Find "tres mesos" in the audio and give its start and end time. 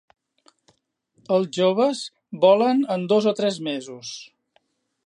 3.43-4.17